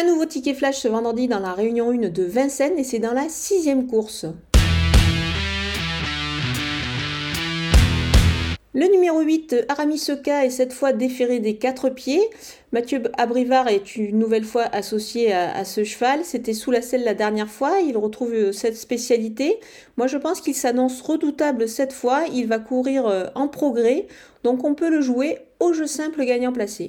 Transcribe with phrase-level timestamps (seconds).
[0.00, 3.14] Un nouveau ticket flash ce vendredi dans la réunion 1 de Vincennes et c'est dans
[3.14, 4.26] la sixième course.
[8.74, 12.22] Le numéro 8, Aramis Soka, est cette fois déféré des quatre pieds.
[12.70, 16.20] Mathieu Abrivard est une nouvelle fois associé à, ce cheval.
[16.22, 17.80] C'était sous la selle la dernière fois.
[17.80, 19.58] Il retrouve euh, cette spécialité.
[19.96, 22.22] Moi, je pense qu'il s'annonce redoutable cette fois.
[22.32, 24.06] Il va courir euh, en progrès.
[24.44, 26.88] Donc, on peut le jouer au jeu simple gagnant placé.